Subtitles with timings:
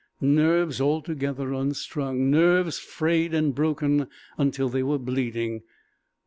[0.19, 2.31] Nerves altogether unstrung!
[2.31, 5.61] Nerves frayed and broken until they were bleeding!